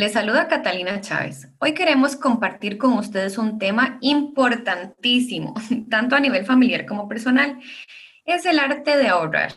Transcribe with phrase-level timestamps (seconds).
[0.00, 1.46] Les saluda Catalina Chávez.
[1.58, 5.52] Hoy queremos compartir con ustedes un tema importantísimo,
[5.90, 7.60] tanto a nivel familiar como personal.
[8.24, 9.52] Es el arte de ahorrar.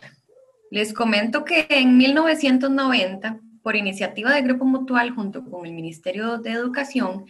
[0.70, 6.50] Les comento que en 1990, por iniciativa del Grupo Mutual junto con el Ministerio de
[6.50, 7.24] Educación,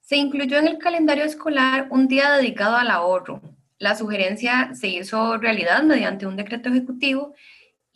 [0.00, 3.42] se incluyó en el calendario escolar un día dedicado al ahorro.
[3.78, 7.34] La sugerencia se hizo realidad mediante un decreto ejecutivo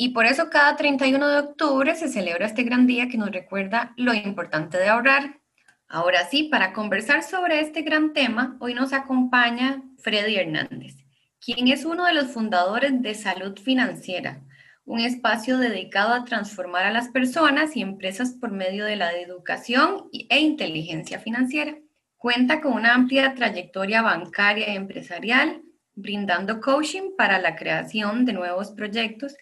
[0.03, 3.93] y por eso cada 31 de octubre se celebra este gran día que nos recuerda
[3.99, 5.41] lo importante de ahorrar.
[5.89, 10.95] Ahora sí, para conversar sobre este gran tema, hoy nos acompaña Freddy Hernández,
[11.39, 14.41] quien es uno de los fundadores de Salud Financiera,
[14.87, 20.09] un espacio dedicado a transformar a las personas y empresas por medio de la educación
[20.15, 21.77] e inteligencia financiera.
[22.17, 25.61] Cuenta con una amplia trayectoria bancaria y empresarial,
[25.95, 29.37] brindando coaching para la creación de nuevos proyectos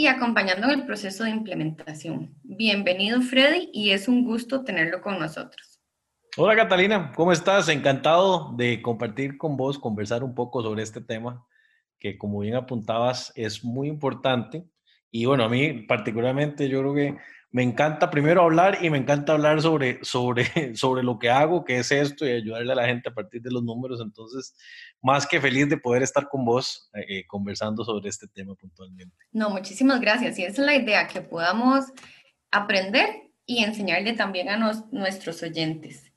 [0.00, 2.32] y acompañando en el proceso de implementación.
[2.44, 5.80] Bienvenido Freddy y es un gusto tenerlo con nosotros.
[6.36, 7.68] Hola Catalina, ¿cómo estás?
[7.68, 11.44] Encantado de compartir con vos, conversar un poco sobre este tema
[11.98, 14.64] que como bien apuntabas es muy importante.
[15.10, 17.16] Y bueno, a mí particularmente yo creo que
[17.50, 20.44] me encanta primero hablar y me encanta hablar sobre, sobre,
[20.76, 23.50] sobre lo que hago, que es esto, y ayudarle a la gente a partir de
[23.50, 24.00] los números.
[24.02, 24.54] Entonces,
[25.00, 29.16] más que feliz de poder estar con vos eh, conversando sobre este tema puntualmente.
[29.32, 30.38] No, muchísimas gracias.
[30.38, 31.86] Y es la idea, que podamos
[32.50, 33.08] aprender
[33.46, 34.56] y enseñarle también a
[34.90, 36.12] nuestros oyentes.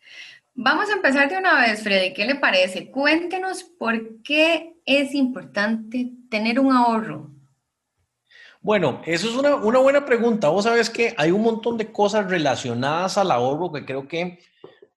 [0.53, 2.13] Vamos a empezar de una vez, Freddy.
[2.13, 2.91] ¿Qué le parece?
[2.91, 7.31] Cuéntenos por qué es importante tener un ahorro.
[8.63, 10.49] Bueno, eso es una, buena pregunta.
[10.49, 14.37] Vos sabés que hay un montón de cosas relacionadas al ahorro que creo que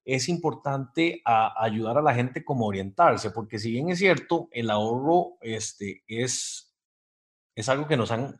[0.05, 5.39] es importante ayudar a la gente como orientarse, porque si bien es cierto, el ahorro
[5.41, 6.75] este, es,
[7.55, 8.39] es algo que nos han,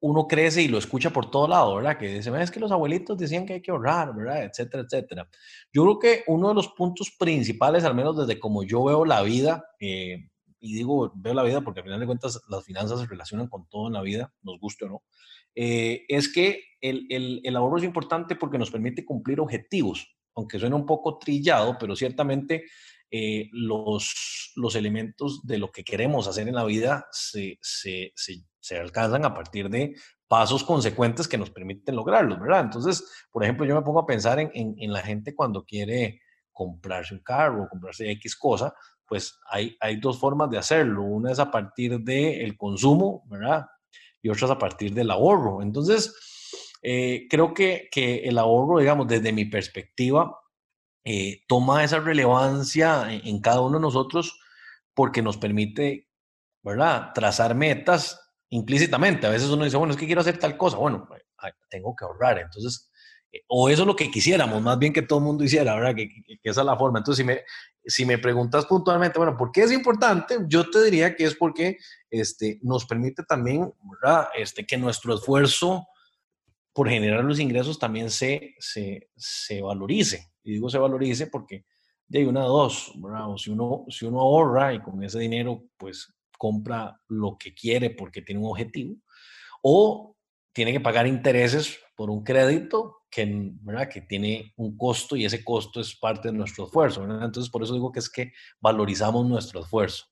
[0.00, 1.96] uno crece y lo escucha por todo lado, ¿verdad?
[1.96, 4.42] Que dice, es que los abuelitos decían que hay que ahorrar, ¿verdad?
[4.42, 5.28] Etcétera, etcétera.
[5.72, 9.22] Yo creo que uno de los puntos principales, al menos desde como yo veo la
[9.22, 10.29] vida, eh,
[10.60, 13.66] y digo, veo la vida porque al final de cuentas las finanzas se relacionan con
[13.68, 15.02] todo en la vida, nos guste o no,
[15.54, 20.58] eh, es que el, el, el, ahorro es importante porque nos permite cumplir objetivos, aunque
[20.58, 22.64] suena un poco trillado, pero ciertamente
[23.10, 28.44] eh, los, los elementos de lo que queremos hacer en la vida se, se, se,
[28.60, 29.96] se alcanzan a partir de
[30.28, 32.60] pasos consecuentes que nos permiten lograrlos, ¿verdad?
[32.60, 36.20] Entonces, por ejemplo, yo me pongo a pensar en, en, en la gente cuando quiere
[36.52, 38.74] comprarse un carro comprarse X cosa,
[39.10, 41.02] pues hay, hay dos formas de hacerlo.
[41.02, 43.66] Una es a partir del consumo, ¿verdad?
[44.22, 45.62] Y otra es a partir del ahorro.
[45.62, 46.14] Entonces,
[46.80, 50.38] eh, creo que, que, el ahorro, digamos, desde mi perspectiva,
[51.04, 54.38] eh, toma esa relevancia en, cada uno de nosotros
[54.94, 56.08] porque nos permite,
[56.62, 59.26] ¿verdad?, trazar metas implícitamente.
[59.26, 60.76] A veces uno dice, bueno, es que quiero hacer tal cosa.
[60.76, 61.08] Bueno,
[61.68, 62.38] tengo que ahorrar.
[62.38, 62.89] Entonces,
[63.46, 65.94] o eso es lo que quisiéramos, más bien que todo el mundo hiciera, ¿verdad?
[65.94, 66.08] Que,
[66.42, 66.98] esa es la forma.
[66.98, 67.40] Entonces, si me,
[67.84, 70.38] si me preguntas puntualmente, bueno, ¿por qué es importante?
[70.48, 71.78] Yo te diría que es porque
[72.10, 74.28] este, nos permite también, ¿verdad?
[74.36, 75.86] Este, que nuestro esfuerzo
[76.72, 80.32] por generar los ingresos también se, se, se valorice.
[80.42, 81.64] Y digo se valorice porque
[82.08, 83.26] de una a dos, ¿verdad?
[83.36, 88.22] Si uno, si uno ahorra y con ese dinero, pues compra lo que quiere porque
[88.22, 88.96] tiene un objetivo,
[89.62, 90.16] o
[90.52, 93.28] tiene que pagar intereses por un crédito que,
[93.60, 93.86] ¿verdad?
[93.86, 97.04] que tiene un costo y ese costo es parte de nuestro esfuerzo.
[97.04, 100.06] Entonces, por eso digo que es que valorizamos nuestro esfuerzo.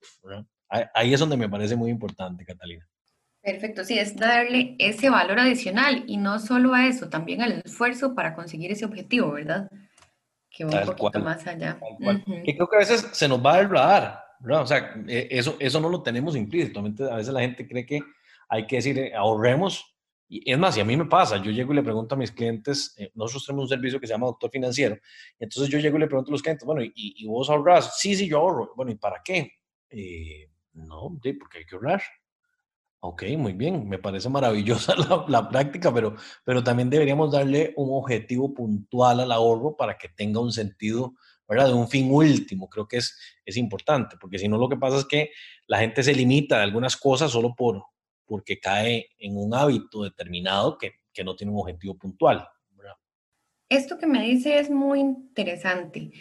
[0.68, 2.86] Ahí es donde me parece muy importante, Catalina.
[3.40, 8.14] Perfecto, sí, es darle ese valor adicional y no solo a eso, también al esfuerzo
[8.14, 9.70] para conseguir ese objetivo, ¿verdad?
[10.50, 11.80] Que va un poquito más allá.
[12.44, 14.60] Y creo que a veces se nos va el radar, ¿verdad?
[14.60, 16.80] O sea, e, eso, eso no lo tenemos implícito.
[16.80, 18.00] A veces la gente cree que
[18.50, 19.97] hay que decir, eh, ahorremos
[20.28, 22.30] y es más, y a mí me pasa, yo llego y le pregunto a mis
[22.30, 24.98] clientes, eh, nosotros tenemos un servicio que se llama Doctor Financiero,
[25.38, 27.98] entonces yo llego y le pregunto a los clientes, bueno, ¿y, y vos ahorras?
[27.98, 28.72] Sí, sí, yo ahorro.
[28.76, 29.52] Bueno, ¿y para qué?
[29.90, 32.02] Eh, no, sí, porque hay que ahorrar.
[33.00, 37.90] Ok, muy bien, me parece maravillosa la, la, práctica, pero, pero también deberíamos darle un
[37.92, 41.14] objetivo puntual al ahorro para que tenga un sentido,
[41.48, 41.68] ¿verdad?
[41.68, 44.98] De un fin último, creo que es, es importante, porque si no lo que pasa
[44.98, 45.30] es que
[45.68, 47.84] la gente se limita a algunas cosas solo por,
[48.28, 52.46] porque cae en un hábito determinado que, que no tiene un objetivo puntual.
[53.68, 56.12] Esto que me dice es muy interesante.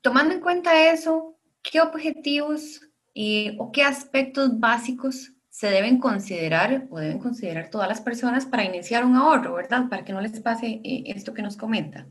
[0.00, 2.80] Tomando en cuenta eso, ¿qué objetivos
[3.12, 8.64] y, o qué aspectos básicos se deben considerar o deben considerar todas las personas para
[8.64, 9.88] iniciar un ahorro, ¿verdad?
[9.88, 12.06] Para que no les pase eh, esto que nos comenta.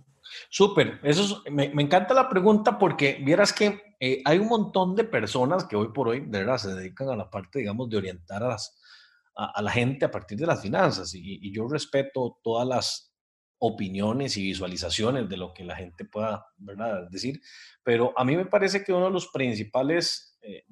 [0.50, 5.06] Súper, eso me, me, encanta la pregunta porque vieras que eh, hay un montón de
[5.06, 8.44] personas que hoy por hoy, de verdad, se dedican a la parte, digamos, de orientar
[8.44, 13.13] a la gente a partir de las finanzas y, yo respeto todas las
[13.59, 17.07] opiniones y visualizaciones de lo que la gente pueda ¿verdad?
[17.09, 17.39] decir,
[17.81, 20.65] pero a mí me parece que uno de los principales eh,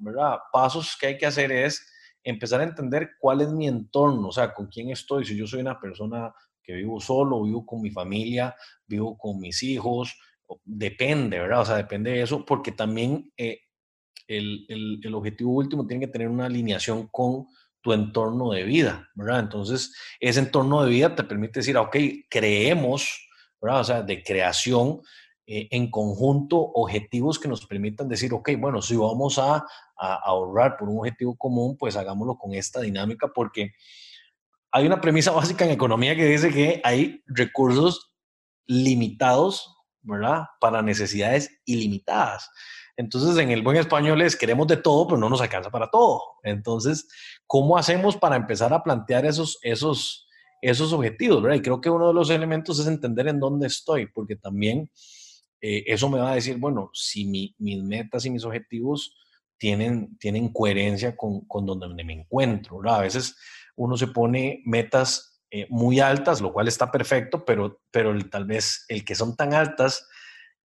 [0.52, 1.90] pasos que hay que hacer es
[2.22, 5.60] empezar a entender cuál es mi entorno, o sea, con quién estoy, si yo soy
[5.60, 8.54] una persona que vivo solo, vivo con mi familia,
[8.86, 10.16] vivo con mis hijos,
[10.64, 11.60] depende, ¿verdad?
[11.60, 13.60] O sea, depende de eso, porque también eh,
[14.26, 17.46] el, el, el, objetivo último tiene que tener una alineación con
[17.80, 19.40] tu entorno de vida, ¿verdad?
[19.40, 21.96] Entonces, ese entorno de vida te permite decir, ok,
[22.30, 23.28] creemos,
[23.60, 23.80] ¿verdad?
[23.80, 25.00] O sea, de creación
[25.46, 29.56] eh, en conjunto objetivos que nos permitan decir, ok, bueno, si vamos a,
[29.96, 33.72] a, ahorrar por un objetivo común, pues hagámoslo con esta dinámica, porque
[34.72, 38.12] hay una premisa básica en economía que dice que hay recursos
[38.66, 40.46] limitados, ¿verdad?
[40.60, 42.50] Para necesidades ilimitadas.
[42.96, 46.20] Entonces, en el buen español es queremos de todo, pero no nos alcanza para todo.
[46.42, 47.08] Entonces,
[47.46, 50.26] ¿cómo hacemos para empezar a plantear esos, esos,
[50.60, 51.42] esos objetivos?
[51.42, 51.56] ¿verdad?
[51.56, 54.90] Y creo que uno de los elementos es entender en dónde estoy, porque también
[55.60, 59.16] eh, eso me va a decir, bueno, si mis metas y mis objetivos
[59.56, 62.78] tienen, tienen coherencia con, con donde me encuentro.
[62.78, 62.98] ¿verdad?
[62.98, 63.36] A veces
[63.76, 68.84] uno se pone metas eh, muy altas, lo cual está perfecto, pero, pero tal vez
[68.88, 70.08] el que son tan altas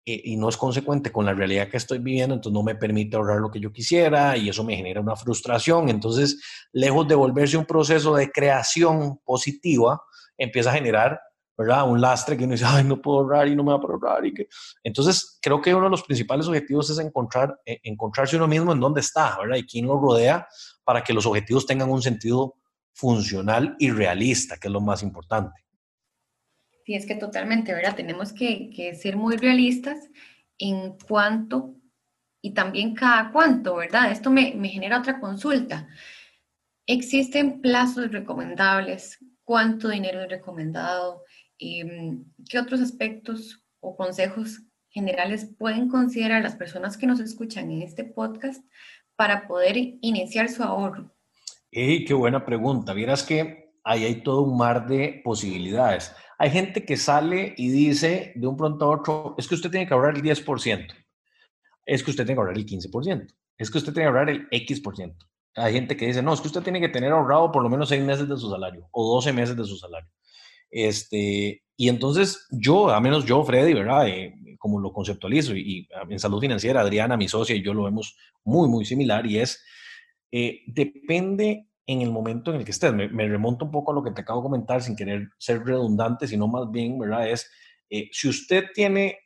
[0.04, 3.16] eh, y no es consecuente con la realidad que estoy viviendo, entonces no me permite
[3.16, 5.88] ahorrar lo que yo quisiera y eso me genera una frustración.
[5.88, 10.02] Entonces, lejos de volverse un proceso de creación positiva,
[10.36, 11.20] empieza a generar
[11.58, 11.90] ¿verdad?
[11.90, 14.24] Un lastre que uno dice, ay, no puedo ahorrar y no me va a ahorrar.
[14.24, 14.46] Y que...
[14.84, 18.78] Entonces, creo que uno de los principales objetivos es encontrar, eh, encontrarse uno mismo en
[18.78, 19.56] dónde está, ¿verdad?
[19.56, 20.46] Y quién lo rodea
[20.84, 22.54] para que los objetivos tengan un sentido
[22.92, 25.64] funcional y realista, que es lo más importante.
[26.84, 27.94] Sí, es que totalmente, ¿verdad?
[27.94, 30.08] Tenemos que, ser muy realistas
[30.58, 31.74] en cuanto
[32.40, 34.10] y también cada cuánto, ¿verdad?
[34.10, 35.86] Esto me, me genera otra consulta.
[36.86, 39.18] ¿Existen plazos recomendables?
[39.44, 41.24] ¿Cuánto dinero es recomendado?
[41.58, 47.82] Em, ¿Qué otros aspectos o consejos generales pueden considerar las personas que nos escuchan en
[47.82, 48.64] este podcast
[49.16, 51.14] para poder iniciar su ahorro?
[51.70, 52.92] ¡Ey, qué buena pregunta!
[52.94, 56.14] Vieras que ahí hay todo un mar de posibilidades.
[56.38, 59.86] Hay gente que sale y dice de un pronto a otro, es que usted tiene
[59.86, 60.94] que ahorrar el 10%,
[61.84, 64.48] es que usted tiene que ahorrar el 15%, es que usted tiene que ahorrar el
[64.50, 65.16] X%.
[65.56, 67.88] Hay gente que dice, no, es que usted tiene que tener ahorrado por lo menos
[67.88, 70.08] seis meses de su salario o 12 meses de su salario.
[70.70, 74.08] Este, y entonces yo, a menos yo, Freddy, ¿verdad?
[74.08, 78.16] Eh, como lo conceptualizo y, en salud financiera, Adriana, mi socia y yo lo vemos
[78.44, 79.64] muy, muy similar y es,
[80.32, 82.92] eh, depende en el momento en el que estés.
[82.92, 86.28] Me, remonto un poco a lo que te acabo de comentar sin querer ser redundante,
[86.28, 87.28] sino más bien, ¿verdad?
[87.28, 87.50] Es,
[87.88, 89.18] eh, si usted tiene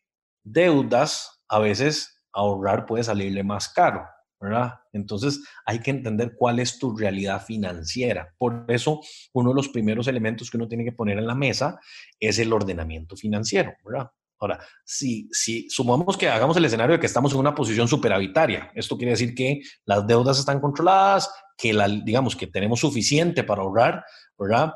[0.44, 4.04] deudas, a veces ahorrar puede salirle más caro,
[4.40, 4.74] ¿verdad?
[4.92, 8.32] Entonces hay que entender cuál es tu realidad financiera.
[8.38, 9.00] Por eso,
[9.32, 11.80] uno de los primeros elementos que uno tiene que poner en la mesa
[12.20, 14.10] es el ordenamiento financiero, ¿verdad?
[14.42, 18.72] Ahora, si, si sumamos que hagamos el escenario de que estamos en una posición superavitaria,
[18.74, 23.62] esto quiere decir que las deudas están controladas, que la, digamos que tenemos suficiente para
[23.62, 24.04] ahorrar,
[24.36, 24.74] ¿verdad?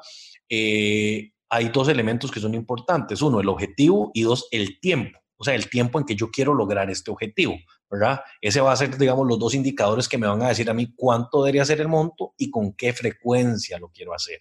[0.49, 3.21] Eh, hay dos elementos que son importantes.
[3.23, 5.19] Uno, el objetivo y dos, el tiempo.
[5.37, 7.57] O sea, el tiempo en que yo quiero lograr este objetivo,
[7.91, 8.21] ¿verdad?
[8.41, 10.93] Ese va a ser, digamos, los dos indicadores que me van a decir a mí
[10.95, 14.41] cuánto debería ser el monto y con qué frecuencia lo quiero hacer,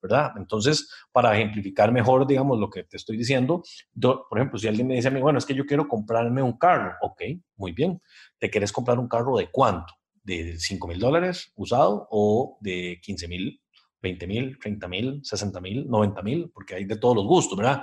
[0.00, 0.32] ¿verdad?
[0.36, 3.62] Entonces, para ejemplificar mejor, digamos, lo que te estoy diciendo,
[4.00, 6.58] por ejemplo, si alguien me dice a mí, bueno, es que yo quiero comprarme un
[6.58, 7.22] carro, ok,
[7.56, 8.00] muy bien.
[8.38, 9.94] ¿Te quieres comprar un carro de cuánto?
[10.22, 13.60] ¿De 5 mil dólares usado o de 15 mil
[14.02, 17.82] 20 mil, 30 mil, 60 mil, 90 mil, porque hay de todos los gustos, ¿verdad?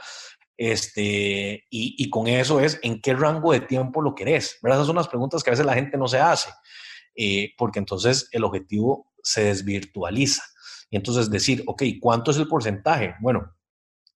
[0.57, 4.60] Este, y, con eso es en qué rango de tiempo lo querés.
[4.62, 4.79] ¿verdad?
[4.79, 6.50] Esas son las preguntas que a veces la gente no se hace,
[7.15, 10.43] eh, porque entonces el objetivo se desvirtualiza.
[10.89, 13.15] Y entonces decir, ok, ¿cuánto es el porcentaje?
[13.19, 13.51] Bueno,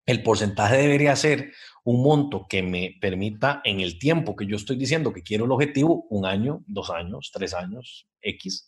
[0.05, 1.51] el porcentaje debería ser
[1.83, 5.51] un monto que me permita en el tiempo que yo estoy diciendo que quiero el
[5.51, 8.67] objetivo, un año, dos años, tres años, X,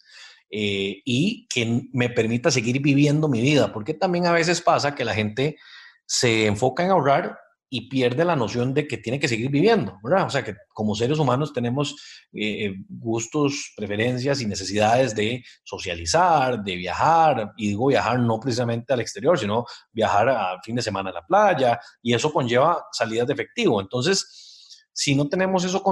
[0.50, 5.06] eh, y que me permita seguir viviendo mi vida, porque también a veces pasa que
[5.06, 5.58] la gente
[6.06, 7.38] se enfoca en ahorrar
[7.72, 10.26] y pierde la noción de que tiene que seguir viviendo, ¿verdad?
[10.26, 11.96] O sea, que como seres humanos tenemos
[12.34, 18.92] eh, eh, gustos, preferencias y necesidades de socializar, de viajar, y digo viajar no precisamente
[18.92, 23.28] al exterior, sino viajar a fin de semana a la playa, y eso conlleva salidas
[23.28, 23.80] de efectivo.
[23.80, 25.84] Entonces, si no tenemos eso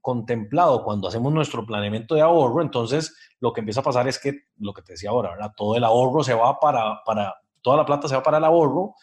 [0.00, 4.44] contemplado cuando hacemos nuestro planeamiento de ahorro, entonces lo que empieza a pasar es que,
[4.58, 5.52] lo que te decía ahora, ¿verdad?
[5.56, 8.94] Todo el ahorro se va para, para, toda la plata se va para el ahorro,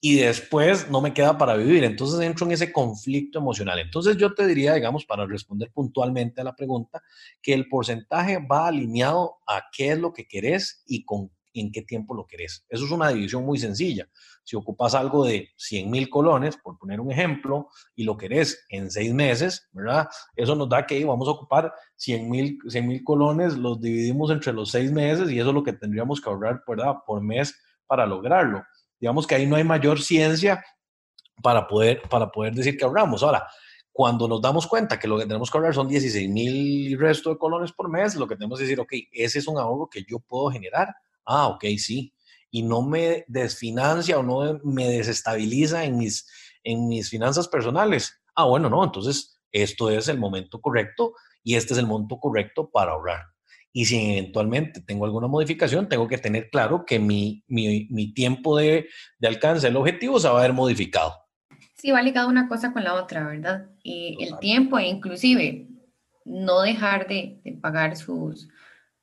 [0.00, 1.84] y después no me queda para vivir.
[1.84, 3.78] Entonces entro en ese conflicto emocional.
[3.78, 7.02] Entonces yo te diría, digamos, para responder puntualmente a la pregunta,
[7.42, 11.82] que el porcentaje va alineado a qué es lo que querés y, con, en qué
[11.82, 12.64] tiempo lo querés.
[12.68, 14.08] Eso es una división muy sencilla.
[14.44, 18.90] Si ocupas algo de 100 mil colones, por poner un ejemplo, y lo querés en
[18.90, 20.08] seis meses, ¿verdad?
[20.36, 24.70] Eso nos da que vamos a ocupar 100 mil 100, colones, los dividimos entre los
[24.70, 26.96] seis meses y eso es lo que tendríamos que ahorrar, ¿verdad?
[27.06, 28.62] Por mes para lograrlo.
[28.98, 30.64] Digamos que ahí no hay mayor ciencia
[31.42, 33.22] para poder, para poder decir que ahorramos.
[33.22, 33.46] Ahora,
[33.92, 37.38] cuando nos damos cuenta que lo que tenemos que ahorrar son 16 mil resto de
[37.38, 40.18] colones por mes, lo que tenemos que decir, ok, ese es un ahorro que yo
[40.18, 40.94] puedo generar.
[41.24, 42.12] Ah, ok, sí.
[42.50, 46.28] Y no me desfinancia o no me desestabiliza en mis,
[46.62, 48.20] en mis finanzas personales.
[48.34, 52.70] Ah, bueno, no, entonces esto es el momento correcto y este es el monto correcto
[52.70, 53.22] para ahorrar.
[53.76, 58.56] Y si eventualmente tengo alguna modificación, tengo que tener claro que mi, mi, mi tiempo
[58.56, 61.12] de, de alcance del objetivo se va a ver modificado.
[61.74, 63.68] Sí, va ligado una cosa con la otra, ¿verdad?
[63.82, 65.68] Y el tiempo e inclusive
[66.24, 68.48] no dejar de, pagar sus,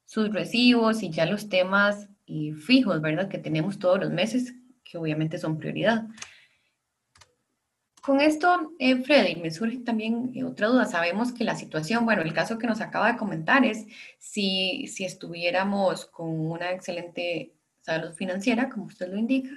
[0.06, 3.30] sus recibos y ya los temas y fijos, ¿verdad?
[3.30, 6.08] Que tenemos todos los meses, que obviamente son prioridad.
[8.04, 10.86] Con esto, eh, Freddy, me surge también eh, otra duda.
[10.86, 13.86] Sabemos que la situación, bueno, el caso que nos acaba de comentar es
[14.20, 19.52] si, si estuviéramos con una excelente salud financiera, como usted lo indica.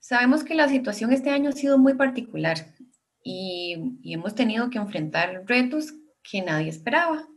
[0.00, 2.56] Sabemos que la situación este año ha sido muy particular
[3.22, 5.92] y, hemos tenido que enfrentar retos
[6.22, 7.28] que nadie esperaba.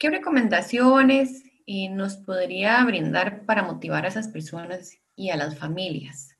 [0.00, 6.31] ¿Qué recomendaciones eh, nos podría brindar para motivar a esas personas y a las familias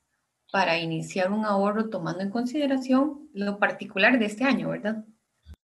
[0.53, 5.03] para iniciar un ahorro tomando en consideración lo particular de este año, verdad?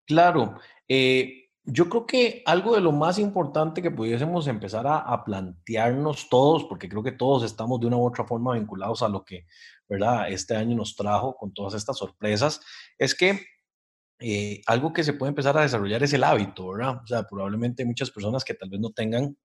[0.06, 0.58] Claro.
[0.88, 6.64] Eh, yo creo que algo de lo más importante que pudiésemos empezar a, plantearnos todos,
[6.64, 9.44] porque creo que todos estamos de una u otra forma vinculados a lo que,
[9.86, 10.30] ¿verdad?
[10.30, 12.62] Este año nos trajo con todas estas sorpresas,
[12.96, 13.42] es que
[14.20, 17.02] eh, algo que se puede empezar a desarrollar es el hábito, ¿verdad?
[17.04, 19.36] O sea, probablemente hay muchas personas que tal vez no tengan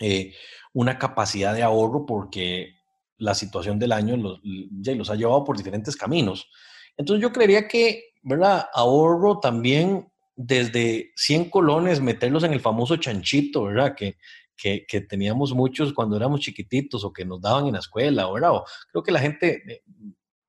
[0.00, 0.34] eh,
[0.74, 2.75] una capacidad de ahorro porque
[3.18, 4.40] la situación del año los,
[4.80, 6.48] ya los ha llevado por diferentes caminos.
[6.96, 8.66] Entonces yo creería que, ¿verdad?
[8.72, 13.94] Ahorro también desde 100 colones, meterlos en el famoso chanchito, ¿verdad?
[13.94, 14.16] Que,
[14.56, 18.52] que, teníamos muchos cuando éramos chiquititos o que nos daban en la escuela, ¿verdad?
[18.90, 19.82] creo que la gente eh,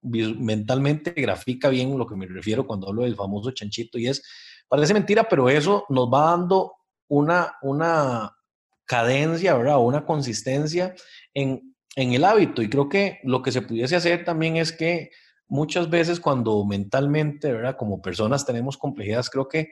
[0.02, 4.24] mentalmente grafica bien lo que me refiero cuando hablo del famoso chanchito y es,
[4.70, 6.74] parece mentira, pero eso nos va dando
[7.10, 8.34] una, una
[8.86, 9.80] cadencia, ¿verdad?
[9.80, 10.96] Una consistencia
[11.34, 15.10] en, en el hábito y creo que lo que se pudiese hacer también es que
[15.48, 17.76] muchas veces cuando mentalmente, ¿verdad?
[17.76, 19.72] Como personas tenemos complejidades, creo que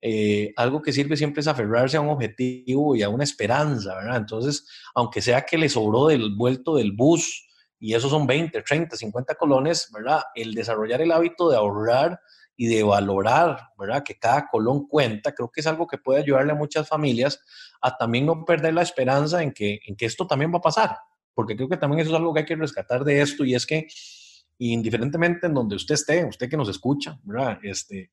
[0.00, 4.16] eh, algo que sirve siempre es aferrarse a un objetivo y a una esperanza, ¿verdad?
[4.16, 7.46] Entonces, aunque sea que le sobró del vuelto del bus
[7.78, 10.22] y esos son 20, 30, 50 colones, ¿verdad?
[10.34, 12.18] El desarrollar el hábito de ahorrar
[12.56, 14.02] y de valorar, ¿verdad?
[14.02, 17.38] Que cada colón cuenta, creo que es algo que puede ayudarle a muchas familias
[17.82, 20.96] a también no perder la esperanza en que, en que esto también va a pasar,
[21.36, 23.66] porque creo que también eso es algo que hay que rescatar de esto y es
[23.66, 23.86] que
[24.58, 27.58] indiferentemente en donde usted esté, usted que nos escucha, ¿verdad?
[27.62, 28.10] Este,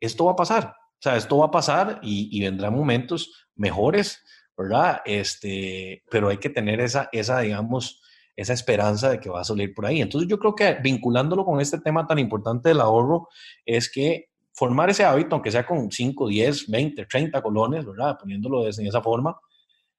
[0.00, 4.20] esto va a pasar, o sea, esto va a pasar y, y vendrán momentos mejores,
[4.58, 5.02] ¿verdad?
[5.04, 8.02] Este, pero hay que tener esa, esa, digamos,
[8.34, 10.00] esa esperanza de que va a salir por ahí.
[10.00, 13.28] Entonces yo creo que vinculándolo con este tema tan importante del ahorro,
[13.64, 18.18] es que formar ese hábito, aunque sea con 5, 10, 20, 30 colones, ¿verdad?
[18.18, 19.38] Poniéndolo de esa forma,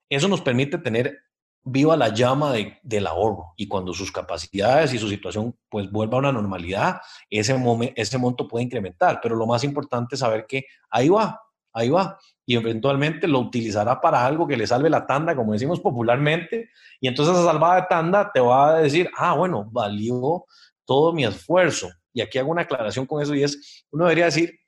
[0.09, 1.24] eso nos permite tener
[1.65, 3.53] viva la llama de, del ahorro.
[3.57, 7.55] Y cuando sus capacidades y su situación pues vuelva a una normalidad, ese,
[7.95, 11.41] ese monto puede incrementar, pero lo más importante es saber que ahí va,
[11.73, 15.79] ahí va, y eventualmente lo utilizará para algo que le salve la tanda, como decimos
[15.79, 16.69] popularmente,
[17.01, 20.45] y entonces esa salvada de tanda te va a decir, ah, bueno, valió
[20.85, 21.89] todo mi esfuerzo.
[22.13, 24.59] Y aquí hago una aclaración con eso y es, uno debería decir,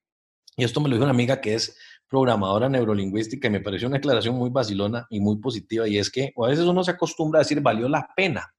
[0.57, 1.77] y esto me lo dijo una amiga que es
[2.07, 6.33] programadora neurolingüística y me pareció una aclaración muy vacilona y muy positiva y es que
[6.35, 8.53] a veces uno se acostumbra a decir valió la pena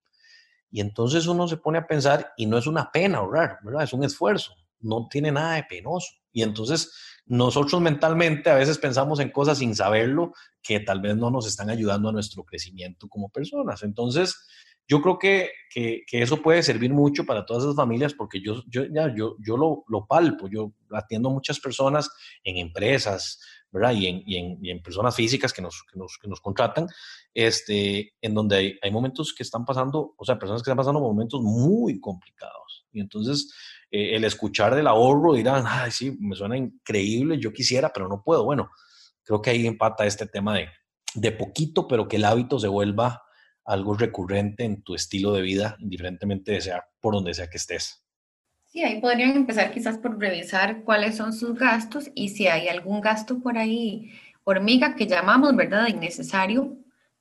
[0.71, 3.85] y entonces uno se pone a pensar y no es una pena ahorrar, ¿verdad?
[3.85, 6.13] Es un esfuerzo, no tiene nada de penoso.
[6.31, 6.93] Y entonces
[7.27, 11.71] nosotros mentalmente a veces pensamos en cosas sin saberlo que tal vez no nos están
[11.71, 13.83] ayudando a nuestro crecimiento como personas.
[13.83, 14.47] Entonces,
[14.89, 18.85] yo creo que, que, eso puede servir mucho para todas esas familias porque yo, yo,
[18.87, 22.11] ya, yo, yo lo, lo, palpo, yo atiendo muchas personas
[22.43, 23.39] en empresas,
[23.71, 23.93] ¿verdad?
[23.93, 26.89] Y en, y en, y en personas físicas que nos, que nos, que nos, contratan,
[27.35, 31.01] este, en donde hay, hay, momentos que están pasando, o sea, personas que están pasando
[31.01, 32.87] momentos muy complicados.
[32.91, 33.53] Y entonces
[33.91, 38.23] eh, el escuchar del ahorro dirán, ay, sí, me suena increíble, yo quisiera, pero no
[38.23, 38.43] puedo.
[38.43, 38.71] Bueno,
[39.23, 40.69] creo que ahí empata este tema de,
[41.15, 43.23] de poquito, pero que el hábito se vuelva
[43.69, 48.03] algo recurrente en tu estilo de vida, indiferentemente de sea por donde sea que estés.
[48.65, 53.01] Sí, ahí podrían empezar quizás por revisar cuáles son sus gastos y si hay algún
[53.01, 54.13] gasto por ahí
[54.45, 56.79] hormiga que llamamos, ¿verdad?, innecesario,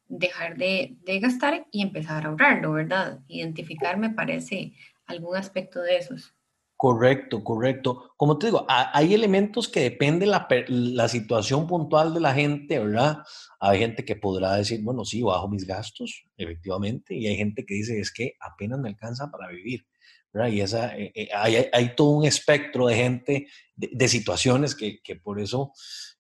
[0.08, 3.20] dejar de, de gastar y empezar a ahorrarlo, ¿verdad?
[3.28, 4.72] Identificar me parece
[5.06, 6.37] algún aspecto de esos.
[6.78, 8.14] Correcto, correcto.
[8.18, 13.24] Como te digo, hay elementos que dependen la, la situación puntual de la gente, ¿verdad?
[13.60, 17.74] Hay gente que podrá decir, bueno, sí, bajo mis gastos, efectivamente, y hay gente que
[17.74, 19.88] dice, es que apenas me alcanza para vivir,
[20.32, 20.50] ¿verdad?
[20.50, 25.16] Y esa, eh, eh, hay, hay, todo un espectro de gente, de, situaciones que, que,
[25.16, 25.74] por eso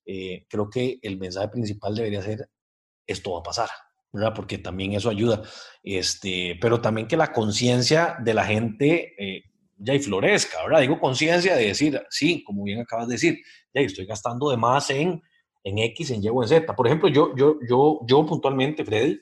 [0.07, 2.49] eh, creo que el mensaje principal debería ser,
[3.05, 3.69] esto va a pasar,
[4.11, 4.33] ¿verdad?
[4.33, 5.43] Porque también eso ayuda,
[5.83, 9.13] este, pero también que la conciencia de la gente
[9.77, 10.81] ya y florezca, ¿verdad?
[10.81, 13.39] Digo conciencia de decir, sí, como bien acabas de decir,
[13.73, 15.21] ya estoy gastando de más en,
[15.63, 16.75] en X, en Y o en Z.
[16.75, 19.19] Por ejemplo, yo, yo, yo, yo puntualmente, Freddy,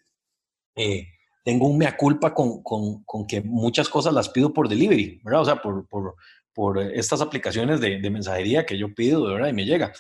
[0.76, 1.08] eh,
[1.44, 5.42] tengo un mea culpa con, con, con, que muchas cosas las pido por delivery, ¿verdad?
[5.42, 6.16] O sea, por, por,
[6.54, 9.50] por estas aplicaciones de, de, mensajería que yo pido, ¿verdad?
[9.50, 9.94] Y me llega.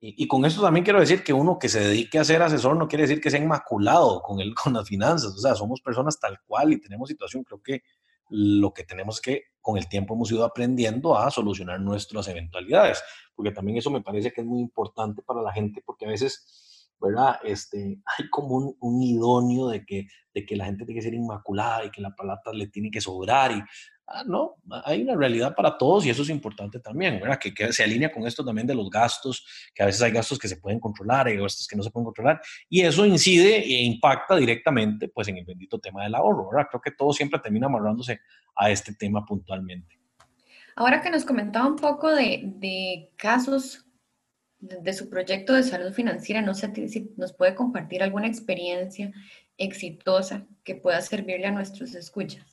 [0.00, 2.76] Y, y, con esto también quiero decir que uno que se dedique a ser asesor
[2.76, 5.32] no quiere decir que sea inmaculado con, el, con las finanzas.
[5.34, 7.44] O sea, somos personas tal cual y tenemos situación.
[7.44, 7.82] Creo que
[8.28, 13.02] lo que tenemos que, con el tiempo hemos ido aprendiendo a solucionar nuestras eventualidades,
[13.34, 16.90] porque también eso me parece que es muy importante para la gente, porque a veces,
[17.00, 17.36] ¿verdad?
[17.44, 21.84] Este, hay como un, idóneo de que, de que la gente tiene que ser inmaculada
[21.84, 23.62] y que la plata le tiene que sobrar y
[24.14, 27.38] Ah, no, hay una realidad para todos y eso es importante también, ¿verdad?
[27.38, 30.48] Que, se alinea con esto también de los gastos, que a veces hay gastos que
[30.48, 34.36] se pueden controlar, hay gastos que no se pueden controlar, y eso incide e impacta
[34.36, 36.50] directamente pues en el bendito tema del ahorro.
[36.50, 38.20] Creo que todo siempre termina amarrándose
[38.54, 39.98] a este tema puntualmente.
[40.76, 43.86] Ahora que nos comentaba un poco de, de casos
[44.58, 49.10] de, de, su proyecto de salud financiera, no sé si nos puede compartir alguna experiencia
[49.56, 52.51] exitosa que pueda servirle a nuestros escuchas.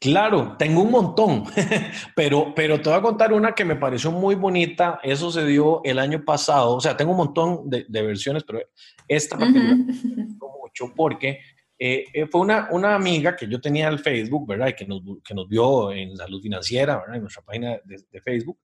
[0.00, 1.44] Claro, tengo un montón,
[2.14, 5.00] pero, pero te voy a contar una que me pareció muy bonita.
[5.02, 6.76] Eso se dio el año pasado.
[6.76, 8.60] O sea, tengo un montón de, versiones, pero
[9.08, 11.40] esta particular me gustó mucho porque
[11.78, 14.68] eh, eh, fue una, una amiga que yo tenía en Facebook, ¿verdad?
[14.68, 17.16] Y que nos, que nos vio en Salud Financiera, ¿verdad?
[17.16, 18.58] En nuestra página de, Facebook.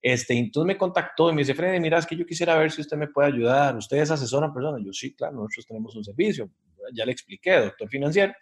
[0.00, 2.82] Este, entonces me contactó y me dice, Freddy, mira, es que yo quisiera ver si
[2.82, 3.76] usted me puede ayudar.
[3.76, 4.80] ¿Ustedes asesoran personas?
[4.84, 6.50] Yo, sí, claro, nosotros tenemos un servicio.
[6.92, 8.34] Ya le expliqué, doctor financiero.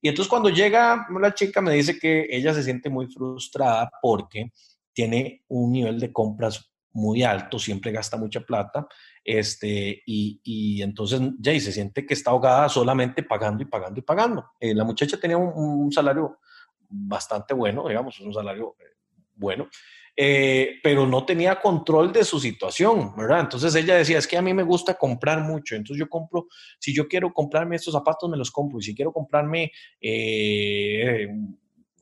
[0.00, 4.52] Y entonces cuando llega la chica me dice que ella se siente muy frustrada porque
[4.92, 8.86] tiene un nivel de compras muy alto, siempre gasta mucha plata,
[9.24, 14.02] este, y, y entonces ya se siente que está ahogada solamente pagando y pagando y
[14.02, 14.50] pagando.
[14.58, 16.38] Eh, la muchacha tenía un, un, salario
[16.88, 18.96] bastante bueno, digamos, un salario eh,
[19.34, 19.68] bueno,
[20.20, 23.38] eh, pero no tenía control de su situación, ¿verdad?
[23.38, 26.48] Entonces ella decía, es que a mí me gusta comprar mucho, entonces yo compro,
[26.80, 31.28] si yo quiero comprarme estos zapatos, me los compro, y si quiero comprarme eh,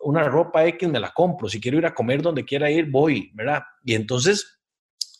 [0.00, 3.30] una ropa X, me la compro, si quiero ir a comer donde quiera ir, voy,
[3.34, 3.64] ¿verdad?
[3.84, 4.60] Y entonces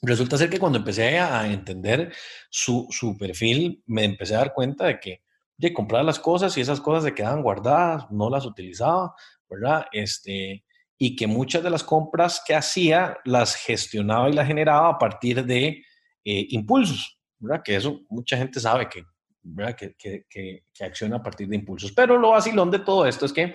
[0.00, 2.14] resulta ser que cuando empecé a entender
[2.48, 5.22] su, su perfil, me empecé a dar cuenta de que
[5.59, 9.14] de comprar las cosas y esas cosas se quedaban guardadas, no las utilizaba,
[9.50, 9.85] ¿verdad?
[9.92, 10.64] Este,
[10.98, 15.44] y que muchas de las compras que hacía las gestionaba y las generaba a partir
[15.44, 15.85] de
[16.24, 17.62] eh, impulsos, ¿verdad?
[17.64, 19.04] Que eso mucha gente sabe que,
[19.42, 19.76] ¿verdad?
[19.76, 21.92] Que, que, que, que, acciona a partir de impulsos.
[21.92, 23.52] Pero lo vacilón de todo esto es que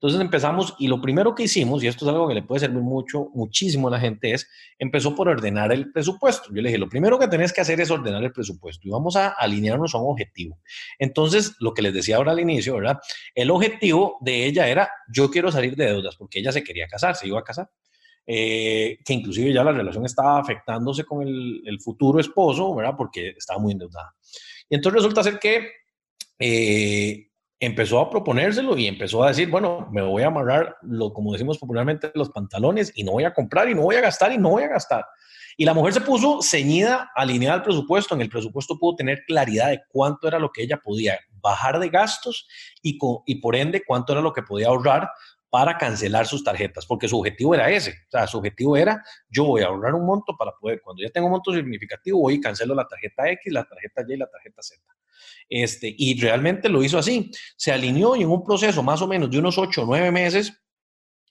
[0.00, 2.80] entonces empezamos y lo primero que hicimos, y esto es algo que le puede servir
[2.80, 6.48] mucho, muchísimo a la gente, es empezó por ordenar el presupuesto.
[6.54, 9.16] Yo le dije, lo primero que tenés que hacer es ordenar el presupuesto y vamos
[9.16, 10.58] a alinearnos a un objetivo.
[10.98, 12.98] Entonces, lo que les decía ahora al inicio, ¿verdad?
[13.34, 17.14] El objetivo de ella era, yo quiero salir de deudas, porque ella se quería casar,
[17.14, 17.68] se iba a casar.
[18.26, 22.94] Eh, que inclusive ya la relación estaba afectándose con el, el, futuro esposo, ¿verdad?
[22.96, 24.14] Porque estaba muy endeudada.
[24.66, 25.72] Y entonces resulta ser que
[26.38, 27.29] eh,
[27.60, 31.58] empezó a proponérselo y empezó a decir, bueno, me voy a amarrar, lo, como decimos
[31.58, 34.48] popularmente, los pantalones y no voy a comprar y no voy a gastar y no
[34.48, 35.04] voy a gastar.
[35.58, 38.14] Y la mujer se puso ceñida, alineada al presupuesto.
[38.14, 41.90] En el presupuesto pudo tener claridad de cuánto era lo que ella podía bajar de
[41.90, 42.48] gastos
[42.82, 45.10] y, y por ende cuánto era lo que podía ahorrar
[45.50, 47.90] para cancelar sus tarjetas, porque su objetivo era ese.
[47.90, 51.10] O sea, su objetivo era, yo voy a ahorrar un monto para poder, cuando ya
[51.10, 54.30] tengo un monto significativo, voy y cancelo la tarjeta X, la tarjeta Y y la
[54.30, 54.80] tarjeta Z.
[55.48, 57.30] Este, y realmente lo hizo así.
[57.56, 60.62] Se alineó y en un proceso más o menos de unos 8 o 9 meses,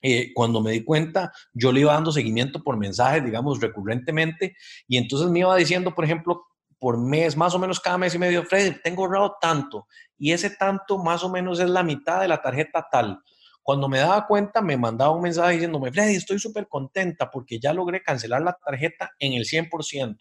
[0.02, 4.56] eh, cuando me di cuenta, yo le iba dando seguimiento por mensajes, digamos, recurrentemente,
[4.86, 6.46] y entonces me iba diciendo, por ejemplo,
[6.78, 10.50] por mes, más o menos cada mes y medio, Freddy, tengo ahorrado tanto, y ese
[10.50, 13.22] tanto más o menos es la mitad de la tarjeta tal.
[13.62, 17.72] Cuando me daba cuenta, me mandaba un mensaje diciéndome, Freddy, estoy súper contenta porque ya
[17.72, 20.18] logré cancelar la tarjeta en el 100%.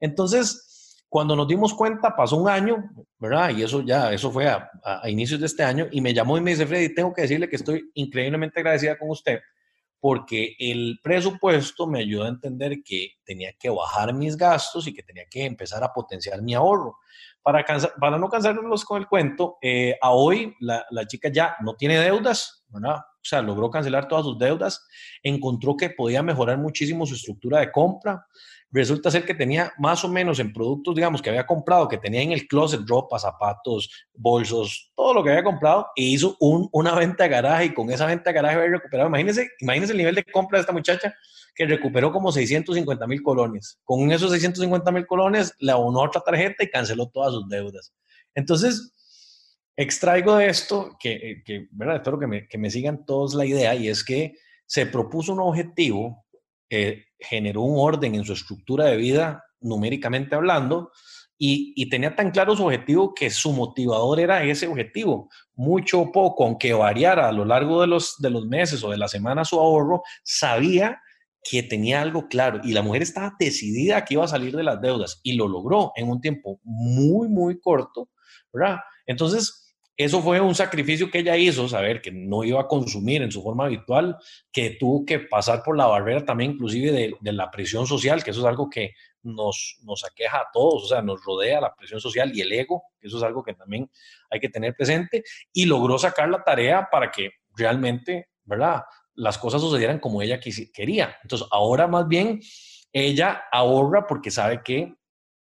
[0.00, 0.72] Entonces,
[1.08, 3.50] cuando nos dimos cuenta, pasó un año, ¿verdad?
[3.50, 6.40] Y eso ya, eso fue a, a, inicios de este año, y me llamó y
[6.40, 9.40] me dice, Freddy, tengo que decirle que estoy increíblemente agradecida con usted,
[10.00, 15.02] porque el presupuesto me ayudó a entender que tenía que bajar mis gastos y que
[15.02, 16.96] tenía que empezar a potenciar mi ahorro.
[17.42, 17.64] Para,
[18.00, 22.64] para no cansarlos con el cuento, eh, a hoy la, chica ya no tiene deudas,
[22.68, 22.96] ¿verdad?
[22.96, 24.86] O sea, logró cancelar todas sus deudas,
[25.22, 28.26] encontró que podía mejorar muchísimo su estructura de compra,
[28.70, 32.22] resulta ser que tenía más o menos en productos, digamos, que había comprado, que tenía
[32.22, 36.94] en el closet ropa, zapatos, bolsos, todo lo que había comprado, e hizo un, una
[36.94, 39.08] venta de garaje y con esa venta de garaje había recuperado.
[39.08, 41.14] Imagínense, imagínense el nivel de compra de esta muchacha
[41.54, 43.78] que recuperó como 650 mil colones.
[43.84, 47.92] Con esos 650 mil colones le abonó otra tarjeta y canceló todas sus deudas.
[48.34, 48.92] Entonces,
[49.76, 51.96] extraigo de esto, que, que ¿verdad?
[51.96, 54.34] espero que me, que me sigan todos la idea, y es que
[54.66, 56.22] se propuso un objetivo
[56.74, 60.90] eh, generó un orden en su estructura de vida, numéricamente hablando,
[61.36, 65.28] y, tenía tan claro su objetivo que su motivador era ese objetivo.
[65.54, 68.96] Mucho o poco, aunque variara a lo largo de los, de los meses o de
[68.96, 71.02] la semana su ahorro, sabía
[71.42, 74.80] que tenía algo claro y la mujer estaba decidida que iba a salir de las
[74.80, 78.10] deudas y lo logró en un tiempo muy, muy corto,
[78.52, 78.78] ¿verdad?
[79.06, 79.62] Entonces,
[79.96, 83.42] eso fue un sacrificio que ella hizo, saber que no iba a consumir en su
[83.42, 84.16] forma habitual,
[84.50, 88.40] que tuvo que pasar por la barrera también inclusive de, la presión social, que eso
[88.40, 92.32] es algo que nos, nos aqueja a todos, o sea, nos rodea la presión social
[92.34, 93.90] y el ego, que eso es algo que también
[94.30, 98.82] hay que tener presente, y logró sacar la tarea para que realmente, ¿verdad?
[99.14, 101.16] Las cosas sucedieran como ella quería.
[101.22, 102.40] Entonces, ahora más bien,
[102.92, 104.94] ella ahorra porque sabe que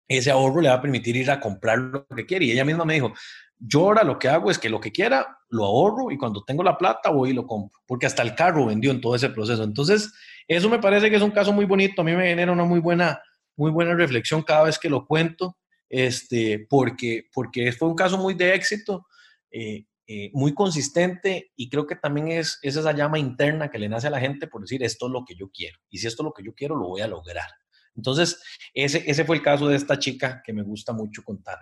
[0.08, 2.46] ese ahorro le va a permitir ir a comprar lo que quiere.
[2.46, 3.12] Y ella misma me dijo,
[3.58, 6.62] yo ahora lo que hago es que lo que quiera lo ahorro y cuando tengo
[6.62, 9.62] la plata voy y lo compro, porque hasta el carro vendió en todo ese proceso.
[9.62, 10.12] Entonces,
[10.48, 12.80] eso me parece que es un caso muy bonito, a mí me genera una muy
[12.80, 13.20] buena,
[13.56, 18.34] muy buena reflexión cada vez que lo cuento, este, porque, porque fue un caso muy
[18.34, 19.06] de éxito,
[19.50, 23.88] eh, eh, muy consistente y creo que también es, es esa llama interna que le
[23.88, 26.24] nace a la gente por decir esto es lo que yo quiero y si esto
[26.24, 27.48] es lo que yo quiero lo voy a lograr.
[27.94, 28.42] Entonces,
[28.74, 31.58] ese, ese fue el caso de esta chica que me gusta mucho contar.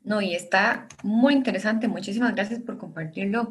[0.00, 1.88] No, y está muy interesante.
[1.88, 3.50] Muchísimas gracias por compartirlo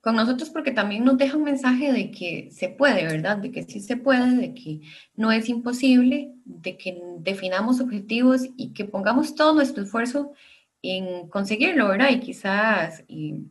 [0.00, 3.36] con nosotros porque también nos deja un mensaje de que se puede, ¿verdad?
[3.36, 4.80] De que sí se puede, de que
[5.14, 10.32] no es imposible, de que definamos objetivos y que pongamos todo nuestro esfuerzo
[10.92, 12.10] en conseguirlo, ¿verdad?
[12.10, 13.50] Y quizás y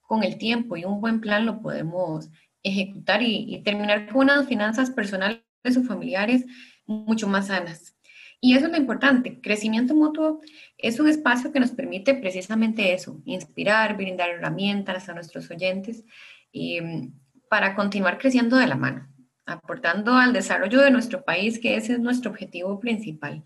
[0.00, 2.30] con el tiempo y un buen plan lo podemos
[2.62, 5.42] ejecutar y, y terminar con unas finanzas personales
[5.76, 6.44] o familiares
[6.86, 7.96] mucho más sanas.
[8.44, 9.40] Y eso es lo importante.
[9.40, 10.40] Crecimiento mutuo
[10.76, 16.04] es un espacio que nos permite precisamente eso, inspirar, brindar herramientas a nuestros oyentes
[16.50, 17.12] y, mm,
[17.48, 19.08] para continuar creciendo de la mano,
[19.46, 23.44] aportando al desarrollo de nuestro país, que ese es nuestro objetivo principal.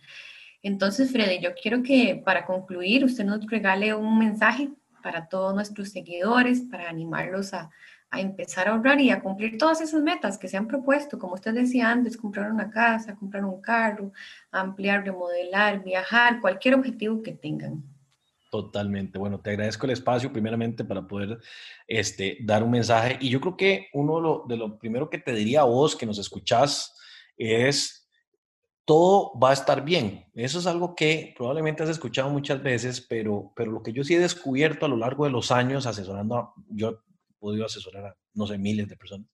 [0.66, 4.68] Entonces, Freddy, yo quiero que para concluir usted nos regale un mensaje
[5.00, 7.70] para todos nuestros seguidores, para animarlos a,
[8.10, 11.34] a empezar a ahorrar y a cumplir todas esas metas que se han propuesto, como
[11.34, 14.10] usted decía antes, comprar una casa, comprar un carro,
[14.50, 17.84] ampliar, remodelar, viajar, cualquier objetivo que tengan.
[18.50, 19.20] Totalmente.
[19.20, 21.38] Bueno, te agradezco el espacio primeramente para poder
[21.86, 23.18] este, dar un mensaje.
[23.20, 25.94] Y yo creo que uno de lo, de lo primero que te diría a vos
[25.94, 26.92] que nos escuchás
[27.36, 27.95] es,
[28.86, 30.30] todo va a estar bien.
[30.34, 34.14] Eso es algo que probablemente has escuchado muchas veces, pero, pero lo que yo sí
[34.14, 37.02] he descubierto a lo largo de los años asesorando, yo
[37.38, 39.28] podido asesorar a, no sé, miles de personas.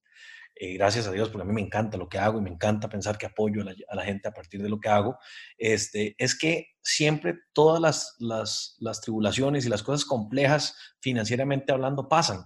[0.55, 2.88] Eh, gracias a Dios, porque a mí me encanta lo que hago y me encanta
[2.88, 5.19] pensar que apoyo a la, gente a partir de lo que hago,
[5.59, 12.09] este, es que siempre todas las, las, las, tribulaciones y las cosas complejas financieramente hablando
[12.09, 12.45] pasan,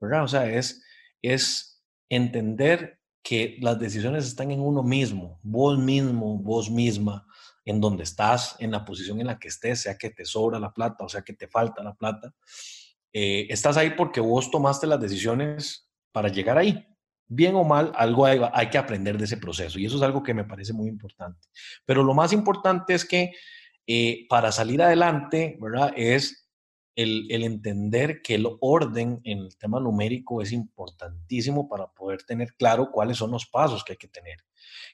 [0.00, 0.24] ¿verdad?
[0.24, 0.84] O sea, es,
[1.20, 7.26] es entender que las decisiones están en uno mismo, vos mismo, vos misma,
[7.64, 10.72] en donde estás, en la posición en la que estés, sea que te sobra la
[10.72, 12.32] plata o sea que te falta la plata.
[13.12, 16.86] Eh, estás ahí porque vos tomaste las decisiones para llegar ahí.
[17.26, 20.32] Bien o mal, algo hay, que aprender de ese proceso y eso es algo que
[20.32, 21.46] me parece muy importante.
[21.84, 23.32] Pero lo más importante es que
[23.86, 25.92] eh, para salir adelante, ¿verdad?
[25.94, 26.47] Es
[27.02, 32.54] el, el, entender que el orden en el tema numérico es importantísimo para poder tener
[32.54, 34.38] claro cuáles son los pasos que hay que tener.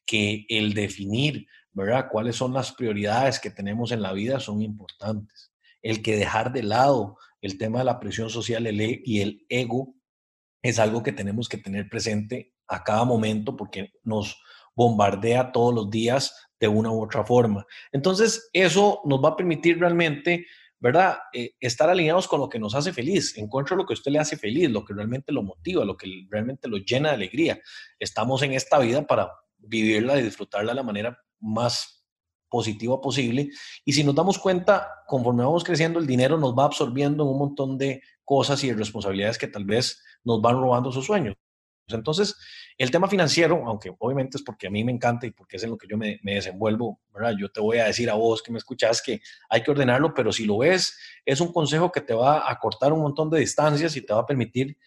[0.04, 2.08] Que el definir, ¿verdad?
[2.10, 5.52] Cuáles son las prioridades que tenemos en la vida son importantes.
[5.82, 9.94] El que dejar de lado el tema de la presión social e, y el ego
[10.62, 14.40] es algo que tenemos que tener presente a cada momento porque nos
[14.74, 17.66] bombardea todos los días de una u otra forma.
[17.92, 20.46] Entonces, eso nos va a permitir realmente,
[20.84, 21.16] ¿verdad?
[21.32, 24.18] Eh, estar alineados con lo que nos hace feliz, encuentre lo que a usted le
[24.18, 27.58] hace feliz, lo que realmente lo motiva, lo que realmente lo llena de alegría.
[27.98, 32.04] Estamos en esta vida para vivirla y disfrutarla de la manera más
[32.50, 33.48] positiva posible.
[33.86, 37.38] Y si nos damos cuenta, conforme vamos creciendo, el dinero nos va absorbiendo en un
[37.38, 41.34] montón de cosas y responsabilidades que tal vez nos van robando sus sueños.
[41.88, 42.36] Entonces,
[42.78, 45.70] el tema financiero, aunque obviamente es porque a mí me encanta y porque es en
[45.70, 47.34] lo que yo me, desenvuelvo, ¿verdad?
[47.38, 49.20] Yo te voy a decir a vos que me escuchas que
[49.50, 52.92] hay que ordenarlo, pero si lo ves, es un consejo que te va a cortar
[52.92, 54.78] un montón de distancias y te va a permitir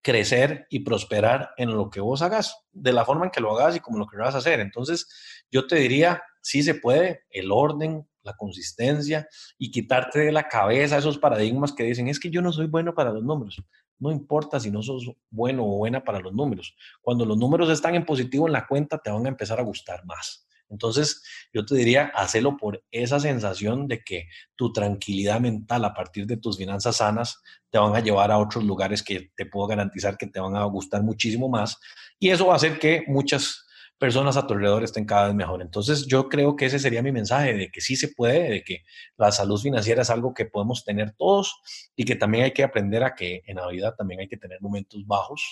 [0.00, 3.76] crecer y prosperar en lo que vos hagas, de la forma en que lo hagas
[3.76, 4.60] y como lo que vas a hacer.
[4.60, 5.08] Entonces,
[5.50, 10.98] yo te diría, sí se puede, el orden, la consistencia y quitarte de la cabeza
[10.98, 13.62] esos paradigmas que dicen, es que yo no soy bueno para los números.
[13.98, 16.76] No importa si no sos bueno o buena para los números.
[17.00, 20.04] Cuando los números están en positivo en la cuenta, te van a empezar a gustar
[20.04, 20.46] más.
[20.68, 26.26] Entonces, yo te diría, hacelo por esa sensación de que tu tranquilidad mental a partir
[26.26, 30.16] de tus finanzas sanas te van a llevar a otros lugares que te puedo garantizar
[30.16, 31.78] que te van a gustar muchísimo más.
[32.18, 33.65] Y eso va a hacer que muchas
[33.98, 35.62] personas a tu alrededor estén cada vez mejor.
[35.62, 38.84] Entonces yo creo que ese sería mi mensaje, de que sí se puede, de que
[39.16, 41.60] la salud financiera es algo que podemos tener todos
[41.96, 44.60] y que también hay que aprender a que en la vida también hay que tener
[44.60, 45.42] momentos bajos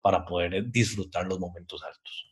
[0.00, 2.26] para poder disfrutar los momentos altos.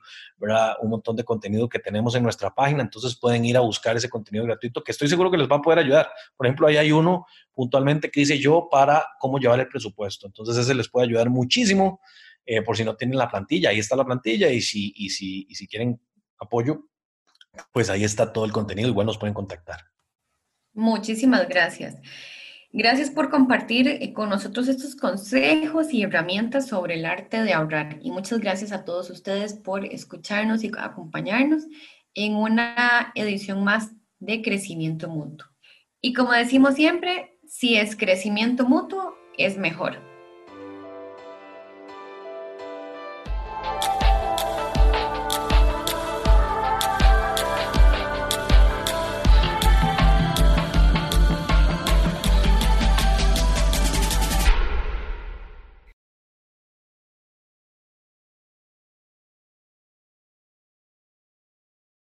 [0.81, 2.83] un montón de contenido que tenemos en nuestra página.
[2.83, 5.63] Entonces pueden ir a buscar ese contenido gratuito que estoy seguro que les va a
[5.63, 6.09] poder ayudar.
[6.37, 10.29] Por ejemplo, ahí hay uno puntualmente que dice yo para cómo llevar el presupuesto.
[10.29, 12.01] Entonces ese les puede ayudar muchísimo.
[12.45, 13.71] Eh, por si no tienen la plantilla.
[13.71, 16.01] Ahí está la plantilla y si, y si, y si quieren
[16.39, 16.89] apoyo,
[17.73, 18.89] pues ahí está todo el contenido.
[18.89, 19.81] Igual nos pueden contactar.
[20.75, 21.97] Muchísimas gracias.
[22.75, 27.99] Gracias por compartir eh, con nosotros estos consejos y herramientas sobre el arte de ahorrar.
[28.03, 31.65] Y muchas gracias a todos ustedes por escucharnos y acompañarnos
[32.15, 35.47] en una edición más de crecimiento mutuo.
[36.01, 40.12] Y como decimos siempre, si es crecimiento mutuo, es mejor.